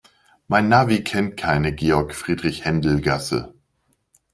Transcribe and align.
Mein 0.47 0.67
Navi 0.67 1.03
kennt 1.03 1.37
keine 1.37 1.75
Georg-Friedrich-Händel-Gasse. 1.75 3.53